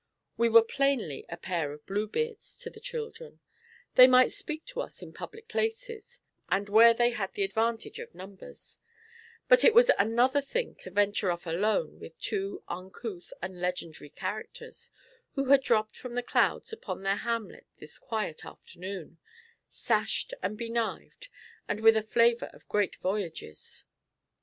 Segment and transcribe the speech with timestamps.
[0.35, 3.39] We were plainly a pair of Bluebeards to the children;
[3.93, 6.17] they might speak to us in public places,
[6.49, 8.79] and where they had the advantage of numbers;
[9.47, 14.89] but it was another thing to venture off alone with two uncouth and legendary characters,
[15.35, 19.19] who had dropped from the clouds upon their hamlet this quiet afternoon,
[19.67, 21.27] sashed and be knived,
[21.67, 23.85] and with a flavour of great voyages.